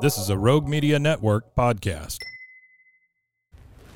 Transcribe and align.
This 0.00 0.16
is 0.16 0.30
a 0.30 0.38
Rogue 0.38 0.68
Media 0.68 0.96
Network 0.96 1.56
podcast. 1.56 2.18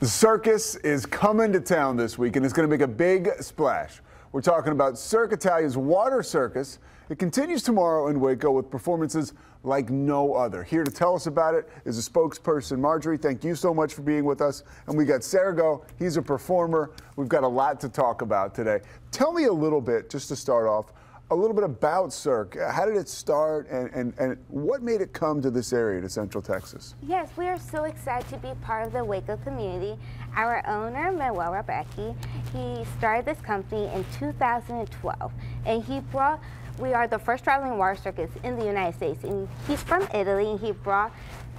The 0.00 0.08
circus 0.08 0.74
is 0.74 1.06
coming 1.06 1.52
to 1.52 1.60
town 1.60 1.96
this 1.96 2.18
week 2.18 2.34
and 2.34 2.44
it's 2.44 2.52
going 2.52 2.68
to 2.68 2.76
make 2.76 2.80
a 2.80 2.88
big 2.88 3.30
splash. 3.40 4.00
We're 4.32 4.40
talking 4.40 4.72
about 4.72 4.98
Cirque 4.98 5.32
Italia's 5.32 5.76
Water 5.76 6.24
Circus. 6.24 6.80
It 7.08 7.20
continues 7.20 7.62
tomorrow 7.62 8.08
in 8.08 8.18
Waco 8.18 8.50
with 8.50 8.68
performances 8.68 9.34
like 9.62 9.90
no 9.90 10.34
other. 10.34 10.64
Here 10.64 10.82
to 10.82 10.90
tell 10.90 11.14
us 11.14 11.28
about 11.28 11.54
it 11.54 11.68
is 11.84 12.04
a 12.04 12.10
spokesperson, 12.10 12.80
Marjorie. 12.80 13.16
Thank 13.16 13.44
you 13.44 13.54
so 13.54 13.72
much 13.72 13.94
for 13.94 14.02
being 14.02 14.24
with 14.24 14.40
us. 14.40 14.64
And 14.88 14.98
we 14.98 15.04
got 15.04 15.20
Sergo. 15.20 15.84
He's 16.00 16.16
a 16.16 16.22
performer. 16.22 16.90
We've 17.14 17.28
got 17.28 17.44
a 17.44 17.48
lot 17.48 17.78
to 17.78 17.88
talk 17.88 18.22
about 18.22 18.56
today. 18.56 18.80
Tell 19.12 19.32
me 19.32 19.44
a 19.44 19.52
little 19.52 19.80
bit, 19.80 20.10
just 20.10 20.26
to 20.30 20.34
start 20.34 20.66
off, 20.66 20.86
a 21.32 21.34
little 21.34 21.54
bit 21.54 21.64
about 21.64 22.12
Cirque. 22.12 22.58
How 22.60 22.84
did 22.84 22.94
it 22.94 23.08
start 23.08 23.66
and, 23.70 23.90
and, 23.94 24.12
and 24.18 24.36
what 24.48 24.82
made 24.82 25.00
it 25.00 25.14
come 25.14 25.40
to 25.40 25.50
this 25.50 25.72
area, 25.72 26.02
to 26.02 26.08
Central 26.08 26.42
Texas? 26.42 26.94
Yes, 27.08 27.30
we 27.38 27.46
are 27.48 27.58
so 27.58 27.84
excited 27.84 28.28
to 28.28 28.36
be 28.36 28.52
part 28.60 28.86
of 28.86 28.92
the 28.92 29.02
Waco 29.02 29.38
community. 29.38 29.98
Our 30.36 30.62
owner, 30.68 31.10
Manuel 31.10 31.52
Rebecchi, 31.52 32.14
he 32.52 32.84
started 32.98 33.24
this 33.24 33.40
company 33.40 33.86
in 33.94 34.04
2012 34.18 35.32
and 35.64 35.82
he 35.82 36.00
brought 36.00 36.40
we 36.78 36.94
are 36.94 37.06
the 37.06 37.18
first 37.18 37.44
traveling 37.44 37.76
water 37.76 37.96
circus 37.96 38.30
in 38.44 38.58
the 38.58 38.64
United 38.64 38.96
States 38.96 39.24
and 39.24 39.48
he's 39.66 39.82
from 39.82 40.06
Italy 40.14 40.50
and 40.50 40.60
he 40.60 40.72
brought 40.72 41.14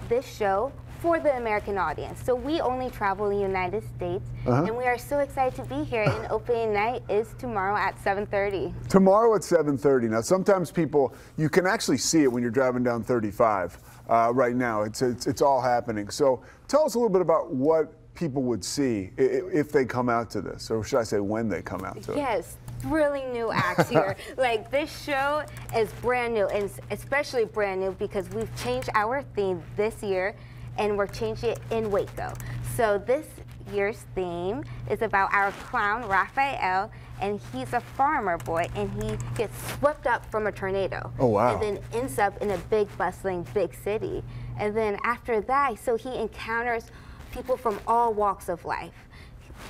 this 0.09 0.25
show 0.25 0.71
for 1.03 1.19
the 1.19 1.35
American 1.35 1.77
audience. 1.77 2.23
So 2.23 2.33
we 2.33 2.61
only 2.61 2.89
travel 2.89 3.29
in 3.29 3.35
the 3.35 3.43
United 3.43 3.83
States, 3.97 4.23
uh-huh. 4.47 4.63
and 4.63 4.77
we 4.77 4.85
are 4.85 4.97
so 4.97 5.19
excited 5.19 5.53
to 5.61 5.65
be 5.65 5.83
here. 5.83 6.03
and 6.03 6.27
opening 6.31 6.71
night 6.71 7.03
is 7.09 7.35
tomorrow 7.37 7.75
at 7.75 8.01
7:30. 8.01 8.87
Tomorrow 8.87 9.35
at 9.35 9.41
7:30. 9.41 10.09
Now, 10.09 10.21
sometimes 10.21 10.71
people 10.71 11.13
you 11.35 11.49
can 11.49 11.67
actually 11.67 11.97
see 11.97 12.23
it 12.23 12.31
when 12.31 12.41
you're 12.41 12.51
driving 12.51 12.83
down 12.83 13.03
35 13.03 13.77
uh, 14.09 14.31
right 14.33 14.55
now. 14.55 14.83
It's, 14.83 15.01
it's 15.01 15.27
it's 15.27 15.41
all 15.41 15.61
happening. 15.61 16.09
So 16.09 16.41
tell 16.69 16.85
us 16.85 16.95
a 16.95 16.97
little 16.97 17.11
bit 17.11 17.21
about 17.21 17.53
what 17.53 17.93
people 18.15 18.43
would 18.43 18.63
see 18.63 19.11
if 19.17 19.73
they 19.73 19.83
come 19.83 20.07
out 20.07 20.29
to 20.29 20.41
this, 20.41 20.71
or 20.71 20.85
should 20.85 20.99
I 20.99 21.03
say 21.03 21.19
when 21.19 21.49
they 21.49 21.61
come 21.61 21.83
out 21.83 22.01
to 22.03 22.13
it? 22.13 22.17
Yes, 22.17 22.55
thrilling 22.79 23.33
new 23.33 23.51
acts 23.51 23.89
here. 23.89 24.15
like 24.37 24.71
this 24.71 25.03
show 25.03 25.43
is 25.75 25.91
brand 26.01 26.33
new, 26.33 26.47
and 26.47 26.71
especially 26.91 27.43
brand 27.43 27.81
new 27.81 27.91
because 27.91 28.29
we've 28.29 28.55
changed 28.55 28.89
our 28.95 29.21
theme 29.35 29.61
this 29.75 30.01
year 30.01 30.33
and 30.77 30.97
we're 30.97 31.07
changing 31.07 31.51
it 31.51 31.59
in 31.71 31.91
Waco. 31.91 32.33
So 32.75 32.97
this 32.97 33.27
year's 33.71 34.05
theme 34.15 34.63
is 34.89 35.01
about 35.01 35.33
our 35.33 35.51
clown, 35.51 36.07
Raphael, 36.07 36.91
and 37.21 37.39
he's 37.51 37.73
a 37.73 37.79
farmer 37.79 38.37
boy, 38.37 38.67
and 38.75 38.91
he 39.01 39.17
gets 39.35 39.55
swept 39.73 40.07
up 40.07 40.29
from 40.29 40.47
a 40.47 40.51
tornado. 40.51 41.11
Oh, 41.19 41.27
wow. 41.27 41.53
And 41.53 41.61
then 41.61 41.83
ends 41.93 42.19
up 42.19 42.41
in 42.41 42.51
a 42.51 42.57
big, 42.57 42.95
bustling, 42.97 43.45
big 43.53 43.73
city. 43.73 44.23
And 44.59 44.75
then 44.75 44.97
after 45.03 45.41
that, 45.41 45.79
so 45.79 45.95
he 45.95 46.15
encounters 46.15 46.85
people 47.31 47.57
from 47.57 47.79
all 47.87 48.13
walks 48.13 48.49
of 48.49 48.65
life. 48.65 48.93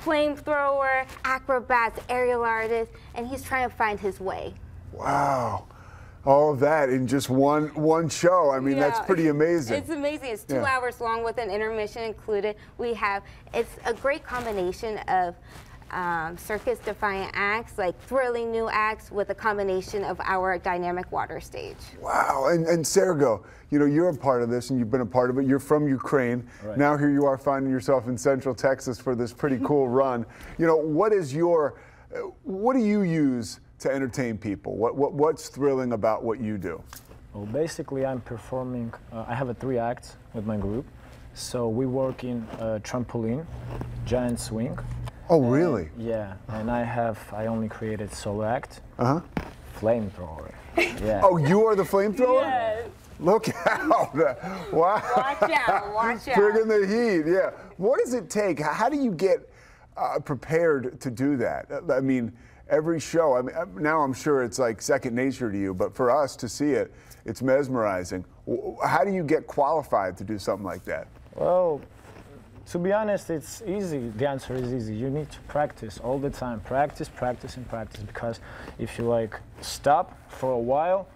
Flamethrower, 0.03 1.05
acrobats, 1.23 1.99
aerial 2.09 2.43
artists, 2.43 2.95
and 3.15 3.27
he's 3.27 3.43
trying 3.43 3.69
to 3.69 3.75
find 3.75 3.99
his 3.99 4.19
way. 4.19 4.53
Wow 4.91 5.65
all 6.25 6.53
of 6.53 6.59
that 6.61 6.89
in 6.89 7.07
just 7.07 7.29
one 7.29 7.67
one 7.75 8.09
show. 8.09 8.51
I 8.51 8.59
mean, 8.59 8.77
yeah. 8.77 8.87
that's 8.87 9.05
pretty 9.05 9.27
amazing. 9.27 9.77
It's 9.77 9.89
amazing. 9.89 10.29
It's 10.29 10.43
two 10.43 10.55
yeah. 10.55 10.65
hours 10.65 11.01
long 11.01 11.23
with 11.23 11.37
an 11.37 11.49
intermission 11.49 12.03
included. 12.03 12.55
We 12.77 12.93
have 12.93 13.23
it's 13.53 13.75
a 13.85 13.93
great 13.93 14.23
combination 14.23 14.99
of 15.09 15.35
um, 15.93 16.37
circus 16.37 16.79
defying 16.79 17.29
acts, 17.33 17.77
like 17.77 17.99
thrilling 18.03 18.51
new 18.51 18.67
acts 18.69 19.11
with 19.11 19.29
a 19.29 19.35
combination 19.35 20.03
of 20.03 20.19
our 20.21 20.57
dynamic 20.57 21.11
water 21.11 21.39
stage. 21.39 21.77
Wow. 22.01 22.47
And, 22.49 22.65
and 22.65 22.83
Sergo, 22.83 23.43
you 23.69 23.79
know, 23.79 23.85
you're 23.85 24.09
a 24.09 24.17
part 24.17 24.41
of 24.41 24.49
this 24.49 24.69
and 24.69 24.79
you've 24.79 24.89
been 24.89 25.01
a 25.01 25.05
part 25.05 25.29
of 25.29 25.37
it. 25.37 25.45
You're 25.45 25.59
from 25.59 25.87
Ukraine. 25.87 26.47
Right. 26.63 26.77
Now 26.77 26.97
here 26.97 27.11
you 27.11 27.25
are 27.25 27.37
finding 27.37 27.71
yourself 27.71 28.07
in 28.07 28.17
Central 28.17 28.55
Texas 28.55 28.99
for 28.99 29.15
this 29.15 29.31
pretty 29.33 29.59
cool 29.63 29.87
run. 29.87 30.25
You 30.57 30.65
know, 30.65 30.77
what 30.77 31.13
is 31.13 31.33
your, 31.33 31.79
what 32.43 32.73
do 32.73 32.79
you 32.79 33.01
use 33.01 33.59
to 33.83 33.91
entertain 33.91 34.37
people? 34.37 34.75
What, 34.75 34.95
what, 34.95 35.13
what's 35.13 35.49
thrilling 35.49 35.93
about 35.93 36.23
what 36.23 36.39
you 36.39 36.57
do? 36.57 36.81
Well, 37.33 37.45
basically, 37.45 38.05
I'm 38.05 38.21
performing, 38.21 38.93
uh, 39.11 39.25
I 39.27 39.35
have 39.35 39.49
a 39.49 39.53
three 39.53 39.77
acts 39.77 40.15
with 40.33 40.45
my 40.45 40.57
group. 40.57 40.85
So 41.33 41.67
we 41.67 41.85
work 41.85 42.23
in 42.23 42.47
a 42.59 42.79
trampoline, 42.79 43.45
giant 44.05 44.39
swing. 44.39 44.77
Oh, 45.29 45.41
really? 45.41 45.89
Yeah, 45.97 46.35
and 46.49 46.69
I 46.69 46.83
have, 46.83 47.19
I 47.33 47.47
only 47.47 47.67
created 47.67 48.13
solo 48.13 48.43
act. 48.43 48.81
Uh 48.99 49.19
huh. 49.19 49.45
Flamethrower. 49.79 50.53
Yeah. 51.03 51.21
oh, 51.23 51.37
you 51.37 51.65
are 51.65 51.75
the 51.75 51.83
flamethrower? 51.83 52.41
Yes. 52.41 52.89
Look 53.19 53.47
out! 53.67 54.15
Wow. 54.73 55.03
Watch 55.15 55.51
out! 55.51 55.93
Watch 55.93 56.27
out! 56.29 56.35
Bringing 56.35 56.67
the 56.67 56.87
heat. 56.87 57.31
Yeah. 57.31 57.51
What 57.77 57.99
does 57.99 58.13
it 58.13 58.29
take? 58.29 58.59
How 58.59 58.89
do 58.89 58.97
you 58.97 59.11
get 59.11 59.49
uh, 59.97 60.19
prepared 60.19 60.99
to 61.01 61.11
do 61.11 61.37
that? 61.37 61.67
I 61.91 61.99
mean, 61.99 62.31
every 62.69 62.99
show. 62.99 63.35
I 63.35 63.41
mean, 63.41 63.55
uh, 63.55 63.65
now 63.75 64.01
I'm 64.01 64.13
sure 64.13 64.43
it's 64.43 64.59
like 64.59 64.81
second 64.81 65.15
nature 65.15 65.51
to 65.51 65.57
you, 65.57 65.73
but 65.73 65.95
for 65.95 66.11
us 66.11 66.35
to 66.37 66.49
see 66.49 66.71
it, 66.71 66.93
it's 67.25 67.41
mesmerizing. 67.41 68.25
How 68.85 69.03
do 69.03 69.11
you 69.11 69.23
get 69.23 69.47
qualified 69.47 70.17
to 70.17 70.23
do 70.23 70.37
something 70.37 70.65
like 70.65 70.83
that? 70.85 71.07
Well, 71.35 71.81
to 72.67 72.79
be 72.79 72.91
honest, 72.91 73.29
it's 73.29 73.61
easy. 73.65 74.09
The 74.09 74.27
answer 74.27 74.55
is 74.55 74.73
easy. 74.73 74.95
You 74.95 75.09
need 75.09 75.31
to 75.31 75.39
practice 75.41 75.99
all 75.99 76.19
the 76.19 76.29
time. 76.29 76.59
Practice, 76.61 77.09
practice, 77.09 77.57
and 77.57 77.67
practice. 77.67 78.03
Because 78.03 78.39
if 78.79 78.97
you 78.97 79.05
like 79.05 79.39
stop 79.61 80.17
for 80.29 80.51
a 80.51 80.59
while, 80.59 81.07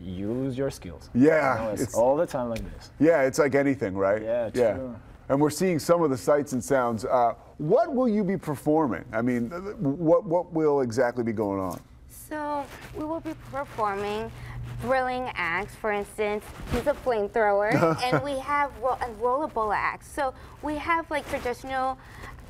you 0.00 0.32
lose 0.32 0.56
your 0.56 0.70
skills. 0.70 1.10
Yeah, 1.14 1.58
you 1.58 1.64
know, 1.64 1.70
it's, 1.72 1.82
it's, 1.82 1.94
all 1.94 2.16
the 2.16 2.26
time 2.26 2.48
like 2.48 2.64
this. 2.76 2.90
Yeah, 2.98 3.22
it's 3.22 3.38
like 3.38 3.54
anything, 3.54 3.94
right? 3.94 4.22
Yeah, 4.22 4.50
true. 4.50 4.62
Yeah 4.62 4.96
and 5.28 5.40
we're 5.40 5.50
seeing 5.50 5.78
some 5.78 6.02
of 6.02 6.10
the 6.10 6.16
sights 6.16 6.52
and 6.52 6.62
sounds. 6.62 7.06
Uh, 7.06 7.32
what 7.62 7.94
will 7.94 8.08
you 8.08 8.24
be 8.24 8.36
performing? 8.36 9.04
I 9.12 9.22
mean, 9.22 9.50
what 9.78 10.24
what 10.24 10.52
will 10.52 10.80
exactly 10.80 11.22
be 11.22 11.32
going 11.32 11.60
on? 11.60 11.80
So 12.08 12.66
we 12.96 13.04
will 13.04 13.20
be 13.20 13.34
performing 13.52 14.32
thrilling 14.80 15.30
acts. 15.34 15.74
For 15.76 15.92
instance, 15.92 16.44
he's 16.72 16.88
a 16.88 16.94
flamethrower, 16.94 17.72
and 18.02 18.22
we 18.24 18.36
have 18.40 18.76
roll, 18.78 18.94
a 18.94 19.08
rollable 19.22 19.74
acts. 19.74 20.10
So 20.12 20.34
we 20.62 20.74
have 20.76 21.08
like 21.08 21.28
traditional 21.28 21.98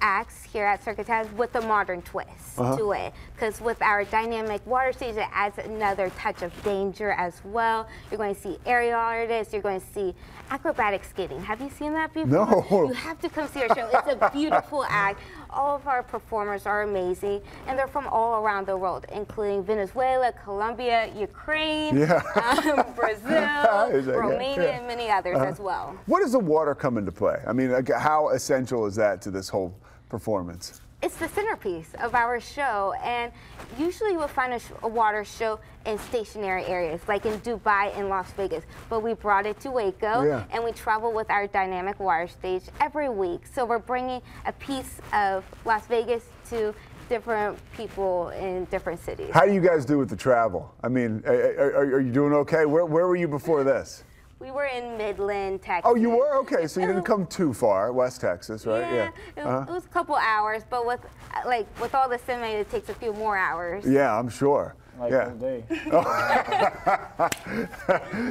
acts 0.03 0.43
here 0.43 0.67
at 0.67 0.85
Cirque 0.85 0.99
with 1.39 1.55
a 1.55 1.63
modern 1.63 2.03
twist 2.03 2.59
uh-huh. 2.59 2.77
to 2.77 2.93
it. 2.93 3.15
Because 3.35 3.61
with 3.61 3.81
our 3.81 4.05
dynamic 4.05 4.67
water 4.67 4.93
stage, 4.93 5.17
it 5.17 5.29
adds 5.33 5.57
another 5.59 6.11
touch 6.19 6.43
of 6.43 6.53
danger 6.63 7.13
as 7.13 7.41
well. 7.45 7.89
You're 8.11 8.19
going 8.19 8.35
to 8.35 8.41
see 8.41 8.59
aerial 8.67 8.99
artists, 8.99 9.53
you're 9.53 9.63
going 9.63 9.81
to 9.81 9.87
see 9.95 10.15
acrobatic 10.51 11.05
skating. 11.05 11.41
Have 11.43 11.61
you 11.61 11.71
seen 11.71 11.95
that 11.95 12.13
before? 12.13 12.27
No. 12.29 12.87
You 12.89 12.95
have 12.95 13.21
to 13.21 13.29
come 13.31 13.49
see 13.49 13.63
our 13.63 13.75
show. 13.75 13.89
It's 13.93 14.09
a 14.21 14.31
beautiful 14.33 14.85
act. 14.89 15.21
All 15.53 15.77
of 15.77 15.87
our 15.87 16.03
performers 16.03 16.67
are 16.67 16.83
amazing, 16.83 17.43
and 17.67 17.79
they're 17.79 17.87
from 17.87 18.07
all 18.07 18.43
around 18.43 18.67
the 18.67 18.77
world, 18.77 19.07
including 19.13 19.63
Venezuela, 19.63 20.33
Colombia, 20.33 21.13
Ukraine, 21.15 21.97
yeah. 21.99 22.23
um, 22.67 22.85
Brazil, 22.97 24.13
Romania, 24.15 24.63
yeah. 24.63 24.79
and 24.79 24.87
many 24.87 25.11
others 25.11 25.37
uh, 25.39 25.45
as 25.45 25.61
well. 25.61 25.97
What 26.07 26.21
does 26.21 26.33
the 26.33 26.39
water 26.39 26.75
come 26.75 26.97
into 26.97 27.13
play? 27.13 27.43
I 27.47 27.53
mean, 27.53 27.71
how 27.99 28.31
essential 28.31 28.87
is 28.87 28.95
that 28.97 29.21
to 29.23 29.31
this 29.31 29.49
whole 29.49 29.75
performance? 30.09 30.81
It's 31.03 31.17
the 31.17 31.29
centerpiece 31.29 31.89
of 31.99 32.15
our 32.15 32.39
show, 32.39 32.95
and 33.03 33.33
usually 33.77 34.13
you'll 34.13 34.29
find 34.29 34.53
a, 34.53 34.61
sh- 34.61 34.71
a, 34.85 34.89
water 34.89 35.25
show 35.25 35.59
in 35.85 35.99
stationary 35.99 36.65
areas, 36.67 37.01
like 37.09 37.27
in 37.27 37.41
Dubai 37.41 37.93
and 37.99 38.09
Las 38.09 38.31
Vegas. 38.35 38.63
But 38.89 39.01
we 39.01 39.15
brought 39.15 39.45
it 39.45 39.59
to 39.63 39.73
Waco, 39.73 40.23
yeah. 40.23 40.45
and 40.53 40.63
we 40.63 40.71
travel 40.71 41.13
with 41.13 41.29
our 41.29 41.49
dynamic 41.49 41.99
water 41.99 42.29
stage 42.29 42.63
every 42.81 43.09
week. 43.09 43.49
So 43.53 43.65
we're 43.65 43.81
bringing 43.81 44.23
a 44.47 44.53
piece 44.53 45.01
of 45.13 45.45
Las 45.65 45.89
Vegas 45.89 46.23
to 46.51 46.73
different 47.09 47.59
people 47.77 48.29
in 48.29 48.67
different 48.67 49.05
cities. 49.05 49.31
How 49.33 49.45
do 49.45 49.53
you 49.53 49.61
guys 49.61 49.85
do 49.85 49.99
with 49.99 50.09
the 50.09 50.17
travel? 50.17 50.73
I 50.85 50.89
mean, 50.89 51.21
are, 51.27 51.35
are, 51.35 51.97
are 51.97 52.01
you 52.01 52.13
doing 52.13 52.33
okay? 52.33 52.65
Where, 52.65 52.87
where 52.87 53.09
were 53.09 53.17
you 53.17 53.27
before 53.27 53.65
this? 53.65 54.05
We 54.43 54.51
were 54.51 54.65
in 54.65 54.99
Midland, 54.99 55.63
Texas. 55.63 55.89
Oh, 55.89 55.95
you 55.95 56.11
were? 56.11 56.35
Okay, 56.39 56.67
so 56.67 56.81
you 56.81 56.89
didn't 56.89 57.05
come 57.05 57.29
too 57.29 57.53
far, 57.53 57.93
West 57.93 58.21
Texas, 58.21 58.67
right? 58.67 58.81
Yeah, 58.81 58.95
yeah. 58.95 59.11
It, 59.37 59.47
uh-huh. 59.47 59.67
it, 59.69 59.73
was 59.73 59.85
a 59.85 59.89
couple 59.89 60.17
hours, 60.17 60.65
but 60.69 60.85
with 60.85 60.99
like 61.47 61.69
with 61.81 61.95
all 61.95 62.09
the 62.09 62.19
semi, 62.19 62.49
it 62.49 62.69
takes 62.69 62.89
a 62.89 62.95
few 62.95 63.13
more 63.13 63.37
hours. 63.37 63.85
Yeah, 63.87 64.19
I'm 64.19 64.29
sure. 64.29 64.75
like 64.99 65.13
Yeah. 65.13 65.29
all 65.29 65.37
day. 65.37 65.65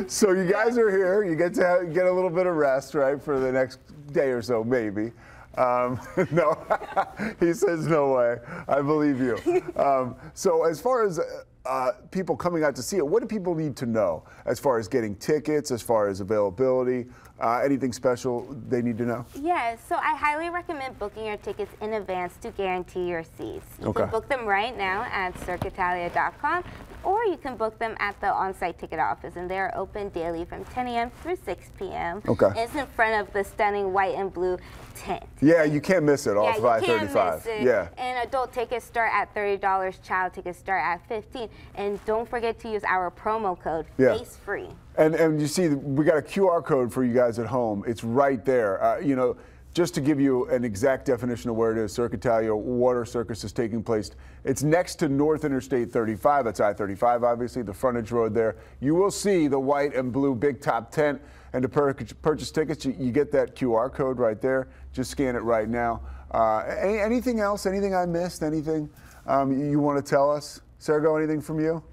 So 0.09 0.31
you 0.33 0.51
guys 0.51 0.77
are 0.77 0.91
here. 0.91 1.23
You 1.23 1.37
get 1.37 1.53
to 1.53 1.65
have, 1.65 1.93
get 1.93 2.05
a 2.05 2.11
little 2.11 2.29
bit 2.29 2.45
of 2.45 2.55
rest, 2.57 2.93
right, 2.93 3.21
for 3.21 3.39
the 3.39 3.49
next 3.49 3.79
day 4.11 4.31
or 4.31 4.41
so, 4.41 4.65
maybe. 4.65 5.13
Um, 5.57 5.97
no, 6.31 6.57
he 7.39 7.53
says 7.53 7.87
no 7.87 8.11
way. 8.15 8.37
I 8.67 8.81
believe 8.81 9.21
you. 9.21 9.37
Um, 9.77 10.15
so 10.33 10.65
as 10.65 10.81
far 10.81 11.05
as 11.05 11.21
uh, 11.65 11.91
people 12.11 12.35
coming 12.35 12.63
out 12.63 12.75
to 12.75 12.81
see 12.81 12.97
it, 12.97 13.05
what 13.07 13.21
do 13.21 13.27
people 13.27 13.53
need 13.55 13.75
to 13.77 13.85
know 13.85 14.23
as 14.45 14.59
far 14.59 14.79
as 14.79 14.87
getting 14.87 15.15
tickets, 15.15 15.71
as 15.71 15.81
far 15.81 16.07
as 16.07 16.19
availability, 16.19 17.05
uh, 17.39 17.59
anything 17.63 17.93
special 17.93 18.47
they 18.67 18.81
need 18.81 18.97
to 18.97 19.05
know? 19.05 19.25
Yeah, 19.35 19.75
so 19.87 19.95
I 19.95 20.15
highly 20.15 20.49
recommend 20.49 20.97
booking 20.97 21.25
your 21.25 21.37
tickets 21.37 21.71
in 21.81 21.93
advance 21.93 22.35
to 22.41 22.51
guarantee 22.51 23.07
your 23.07 23.23
seats. 23.23 23.65
You 23.79 23.87
Okay. 23.89 24.01
can 24.01 24.09
book 24.09 24.27
them 24.27 24.45
right 24.45 24.75
now 24.75 25.03
at 25.11 25.33
cirqueitalia.com 25.35 26.63
or 27.03 27.23
you 27.25 27.37
can 27.37 27.55
book 27.55 27.77
them 27.79 27.95
at 27.99 28.19
the 28.21 28.27
on-site 28.31 28.77
ticket 28.79 28.99
office 28.99 29.35
and 29.35 29.49
they're 29.49 29.75
open 29.77 30.09
daily 30.09 30.45
from 30.45 30.63
10 30.65 30.87
a.m. 30.87 31.11
through 31.21 31.37
6 31.43 31.71
p.m. 31.77 32.21
Okay. 32.27 32.49
It's 32.55 32.75
in 32.75 32.85
front 32.87 33.27
of 33.27 33.33
the 33.33 33.43
stunning 33.43 33.93
white 33.93 34.15
and 34.15 34.31
blue 34.33 34.57
tent. 34.95 35.23
Yeah, 35.41 35.63
you 35.63 35.81
can't 35.81 36.03
miss 36.03 36.27
it 36.27 36.37
off 36.37 36.57
yeah, 36.59 36.77
you 36.77 36.85
can't 36.85 37.09
I-35. 37.09 37.35
miss 37.35 37.45
it. 37.45 37.61
Yeah. 37.63 37.87
And 37.97 38.27
adult 38.27 38.53
tickets 38.53 38.85
start 38.85 39.11
at 39.13 39.33
$30, 39.33 40.01
child 40.03 40.33
tickets 40.33 40.59
start 40.59 40.83
at 40.83 41.07
15 41.07 41.49
And 41.75 42.03
don't 42.05 42.29
forget 42.29 42.59
to 42.59 42.69
use 42.71 42.83
our 42.83 43.09
promo 43.11 43.59
code, 43.59 43.85
Yeah. 43.97 44.17
FACE 44.17 44.37
FREE. 44.45 44.69
And, 44.97 45.15
and 45.15 45.41
you 45.41 45.47
see, 45.47 45.69
we 45.69 46.05
got 46.05 46.17
a 46.17 46.21
QR 46.21 46.63
code 46.63 46.93
for 46.93 47.03
you 47.03 47.13
guys 47.13 47.39
at 47.39 47.47
home. 47.47 47.83
It's 47.87 48.03
right 48.03 48.43
there. 48.43 48.83
Uh, 48.83 48.99
you 48.99 49.15
know, 49.15 49.37
just 49.73 49.93
to 49.95 50.01
give 50.01 50.19
you 50.19 50.45
an 50.49 50.65
exact 50.65 51.05
definition 51.05 51.49
of 51.49 51.55
where 51.55 51.71
it 51.71 51.77
is, 51.77 51.93
Cirque 51.93 52.13
Italia 52.13 52.53
Water 52.53 53.05
Circus 53.05 53.43
is 53.43 53.53
taking 53.53 53.81
place. 53.81 54.11
It's 54.43 54.63
next 54.63 54.95
to 54.95 55.07
North 55.07 55.45
Interstate 55.45 55.91
35. 55.91 56.45
That's 56.45 56.59
I-35, 56.59 57.23
obviously, 57.23 57.61
the 57.61 57.73
frontage 57.73 58.11
road 58.11 58.33
there. 58.33 58.57
You 58.81 58.95
will 58.95 59.11
see 59.11 59.47
the 59.47 59.59
white 59.59 59.95
and 59.95 60.11
blue 60.11 60.35
big 60.35 60.59
top 60.59 60.91
tent. 60.91 61.21
And 61.53 61.61
to 61.63 61.69
pur- 61.69 61.93
purchase 61.93 62.51
tickets, 62.51 62.85
you, 62.85 62.95
you 62.97 63.11
get 63.11 63.31
that 63.31 63.55
QR 63.55 63.91
code 63.93 64.19
right 64.19 64.41
there. 64.41 64.67
Just 64.93 65.11
scan 65.11 65.35
it 65.35 65.43
right 65.43 65.69
now. 65.69 66.01
Uh, 66.31 66.59
any, 66.79 66.99
anything 66.99 67.39
else? 67.39 67.65
Anything 67.65 67.93
I 67.95 68.05
missed? 68.05 68.43
Anything 68.43 68.89
um, 69.27 69.57
you, 69.57 69.71
you 69.71 69.79
want 69.79 70.03
to 70.03 70.09
tell 70.09 70.31
us? 70.31 70.61
Sergo, 70.79 71.17
anything 71.17 71.41
from 71.41 71.59
you? 71.59 71.83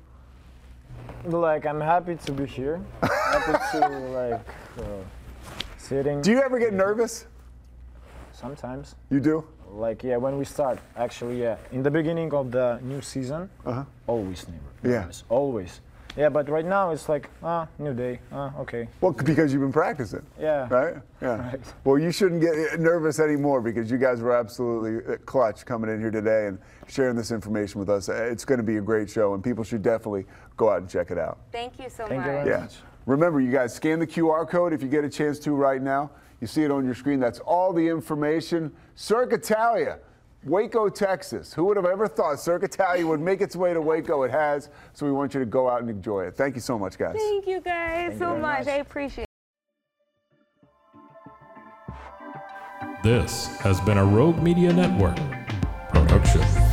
Like 1.25 1.67
I'm 1.67 1.81
happy 1.81 2.17
to 2.17 2.33
be 2.33 2.47
here. 2.47 2.81
happy 3.03 3.79
to 3.79 3.89
like 4.11 4.49
uh, 4.79 4.83
sitting. 5.77 6.23
Do 6.23 6.31
you 6.31 6.41
ever 6.41 6.59
get 6.59 6.73
nervous? 6.73 7.27
Sometimes. 8.43 8.94
You 9.11 9.19
do? 9.20 9.44
Like 9.73 10.02
yeah, 10.05 10.17
when 10.17 10.38
we 10.38 10.44
start, 10.44 10.79
actually 10.96 11.43
yeah, 11.43 11.56
in 11.73 11.82
the 11.82 11.90
beginning 11.90 12.32
of 12.32 12.50
the 12.52 12.79
new 12.82 13.02
season, 13.02 13.50
Uh-huh. 13.67 13.85
always 14.06 14.46
never. 14.49 14.94
Yeah. 14.94 15.00
nervous, 15.00 15.25
always. 15.29 15.81
Yeah, 16.17 16.31
but 16.31 16.49
right 16.49 16.64
now 16.64 16.90
it's 16.93 17.08
like 17.08 17.29
ah, 17.43 17.67
new 17.79 17.93
day. 17.94 18.20
Ah, 18.32 18.52
okay. 18.61 18.88
Well, 19.00 19.12
because 19.12 19.52
you've 19.52 19.62
been 19.62 19.73
practicing. 19.73 20.25
Yeah. 20.40 20.69
Right? 20.70 20.94
Yeah. 21.20 21.37
Right. 21.50 21.61
Well, 21.85 21.99
you 21.99 22.12
shouldn't 22.12 22.40
get 22.40 22.81
nervous 22.81 23.19
anymore 23.20 23.61
because 23.61 23.90
you 23.90 23.99
guys 23.99 24.20
were 24.20 24.32
absolutely 24.37 24.94
uh, 25.12 25.17
clutch 25.26 25.67
coming 25.67 25.91
in 25.91 26.00
here 26.00 26.11
today 26.12 26.46
and 26.46 26.58
sharing 26.87 27.17
this 27.17 27.31
information 27.31 27.79
with 27.81 27.91
us. 27.91 28.08
Uh, 28.08 28.29
It's 28.32 28.44
going 28.44 28.58
to 28.58 28.64
be 28.73 28.76
a 28.79 28.81
great 28.81 29.11
show, 29.11 29.34
and 29.34 29.43
people 29.44 29.64
should 29.64 29.82
definitely 29.82 30.26
go 30.56 30.70
out 30.70 30.79
and 30.81 30.88
check 30.88 31.11
it 31.11 31.19
out. 31.19 31.38
Thank 31.52 31.79
you 31.79 31.88
so 31.91 32.06
Thank 32.06 32.11
you 32.11 32.17
much. 32.19 32.26
very 32.26 32.50
Yeah. 32.50 32.61
much. 32.61 32.76
Remember, 33.06 33.41
you 33.41 33.50
guys 33.52 33.75
scan 33.75 33.99
the 33.99 34.06
QR 34.06 34.46
code 34.49 34.73
if 34.73 34.81
you 34.82 34.88
get 34.88 35.05
a 35.05 35.08
chance 35.11 35.38
to 35.41 35.52
right 35.52 35.82
now. 35.82 36.11
You 36.40 36.46
see 36.46 36.62
it 36.62 36.70
on 36.70 36.85
your 36.85 36.94
screen. 36.94 37.19
That's 37.20 37.40
all 37.40 37.73
the 37.73 37.87
information. 37.87 38.73
Cirque 38.94 39.32
Italia, 39.32 39.99
Waco, 40.44 40.88
Texas. 40.88 41.52
Who 41.52 41.64
would 41.64 41.76
have 41.76 41.87
ever 41.87 42.06
thought 42.06 42.38
Cirque 42.38 42.62
Italia 42.62 43.06
would 43.06 43.20
make 43.20 43.40
its 43.40 43.56
way 43.56 43.75
to 43.75 43.81
Waco? 43.81 44.23
It 44.23 44.31
has. 44.31 44.70
So 44.93 45.05
we 45.05 45.12
want 45.12 45.35
you 45.35 45.40
to 45.40 45.46
go 45.46 45.69
out 45.69 45.81
and 45.81 45.90
enjoy 45.90 46.25
it. 46.26 46.37
Thank 46.37 46.55
you 46.55 46.61
so 46.61 46.79
much, 46.79 46.96
guys. 46.96 47.17
Thank 47.17 47.46
you 47.46 47.61
guys 47.61 48.12
you 48.12 48.19
so 48.19 48.31
very 48.31 48.40
much. 48.40 48.67
much. 48.67 48.69
I 48.69 48.76
appreciate 48.79 49.23
it. 49.23 49.29
This 53.02 53.46
has 53.58 53.81
been 53.81 53.99
a 53.99 54.05
Rogue 54.05 54.41
Media 54.43 54.73
Network 54.73 55.17
production. 55.91 56.68